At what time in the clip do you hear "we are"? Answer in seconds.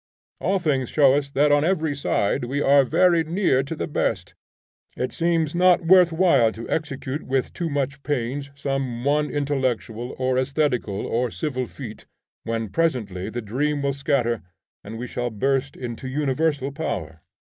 2.45-2.83